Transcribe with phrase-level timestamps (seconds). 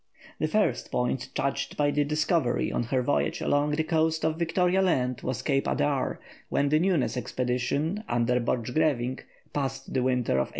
[0.39, 4.81] ]The first point touched by the Discovery on her voyage along the coast of Victoria
[4.81, 6.17] Land was Cape Adare,
[6.49, 9.19] where the Newnes expedition, under Borchegrevinck,
[9.53, 10.47] passed the winter of 1899.